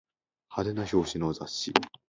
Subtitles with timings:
[0.49, 1.71] 派手な表紙の雑誌